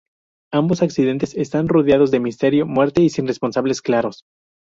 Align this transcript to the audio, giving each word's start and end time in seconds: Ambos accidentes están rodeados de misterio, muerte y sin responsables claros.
Ambos 0.51 0.81
accidentes 0.81 1.35
están 1.35 1.67
rodeados 1.67 2.09
de 2.09 2.19
misterio, 2.19 2.65
muerte 2.65 3.01
y 3.03 3.09
sin 3.11 3.27
responsables 3.27 3.83
claros. 3.83 4.23